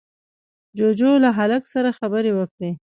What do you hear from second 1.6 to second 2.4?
سره خبرې